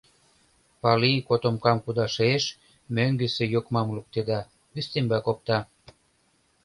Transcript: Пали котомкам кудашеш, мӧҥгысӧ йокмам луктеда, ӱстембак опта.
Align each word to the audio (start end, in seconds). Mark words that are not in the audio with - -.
Пали 0.81 1.11
котомкам 1.27 1.77
кудашеш, 1.83 2.43
мӧҥгысӧ 2.95 3.43
йокмам 3.53 3.87
луктеда, 3.95 4.39
ӱстембак 4.77 5.25
опта. 5.31 5.59